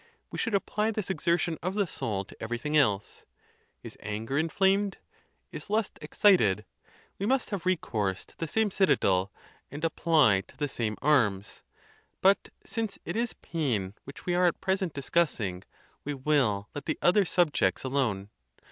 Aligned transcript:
We 0.31 0.39
should 0.39 0.55
apply 0.55 0.89
this 0.89 1.11
exertion 1.11 1.59
of 1.61 1.75
the 1.75 1.85
soul 1.85 2.25
to 2.25 2.35
everything 2.41 2.75
else. 2.75 3.23
Is 3.83 3.95
anger 3.99 4.35
in 4.35 4.49
flamed? 4.49 4.97
is 5.51 5.69
lust 5.69 5.99
excited? 6.01 6.65
we 7.19 7.27
must 7.27 7.51
have 7.51 7.67
recourse 7.67 8.25
to 8.25 8.35
the 8.35 8.47
same 8.47 8.71
citadel, 8.71 9.31
and 9.69 9.85
apply 9.85 10.41
to 10.47 10.57
the 10.57 10.67
same 10.67 10.97
arms. 11.03 11.61
But 12.19 12.49
since 12.65 12.97
it 13.05 13.15
is 13.15 13.33
pain 13.43 13.93
which 14.03 14.25
we 14.25 14.33
are 14.33 14.47
at 14.47 14.59
present 14.59 14.93
discussing, 14.95 15.63
we 16.03 16.15
will 16.15 16.67
let 16.73 16.85
the 16.87 16.97
other 17.03 17.23
subjects 17.23 17.83
alone. 17.83 18.31